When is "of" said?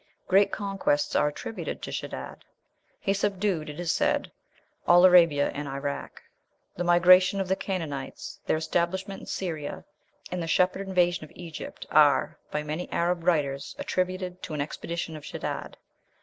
7.39-7.47, 11.25-11.31, 15.15-15.23